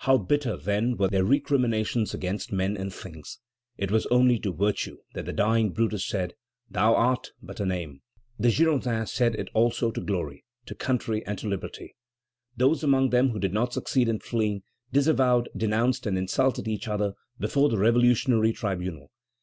How 0.00 0.18
bitter 0.18 0.58
then 0.58 0.98
were 0.98 1.08
their 1.08 1.24
recriminations 1.24 2.12
against 2.12 2.52
men 2.52 2.76
and 2.76 2.92
things! 2.92 3.38
It 3.78 3.90
was 3.90 4.04
only 4.08 4.38
to 4.40 4.52
virtue 4.52 4.98
that 5.14 5.24
the 5.24 5.32
dying 5.32 5.70
Brutus 5.72 6.06
said: 6.06 6.34
"Thou 6.68 6.94
art 6.94 7.30
but 7.40 7.60
a 7.60 7.64
name." 7.64 8.02
The 8.38 8.50
Girondins 8.50 9.10
said 9.10 9.36
it 9.36 9.48
also 9.54 9.90
to 9.90 10.02
glory, 10.02 10.44
to 10.66 10.74
country, 10.74 11.24
and 11.24 11.38
to 11.38 11.48
liberty. 11.48 11.94
Those 12.58 12.84
among 12.84 13.08
them 13.08 13.30
who 13.30 13.38
did 13.38 13.54
not 13.54 13.72
succeed 13.72 14.10
in 14.10 14.18
fleeing, 14.18 14.64
disavowed, 14.92 15.48
denounced, 15.56 16.04
and 16.06 16.18
insulted 16.18 16.68
each 16.68 16.86
other 16.86 17.14
before 17.38 17.70
the 17.70 17.78
revolutionary 17.78 18.52
tribunal. 18.52 19.10